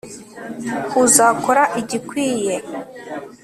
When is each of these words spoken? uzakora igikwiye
uzakora 1.03 1.63
igikwiye 1.81 2.55